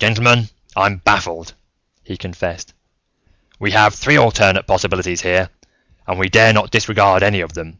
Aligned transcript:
"Gentlemen, 0.00 0.48
I 0.74 0.86
am 0.86 0.96
baffled," 0.96 1.54
he 2.02 2.16
confessed. 2.16 2.74
"We 3.60 3.70
have 3.70 3.94
three 3.94 4.16
alternate 4.18 4.66
possibilities 4.66 5.20
here 5.20 5.48
and 6.08 6.18
we 6.18 6.28
dare 6.28 6.52
not 6.52 6.72
disregard 6.72 7.22
any 7.22 7.40
of 7.40 7.52
them. 7.54 7.78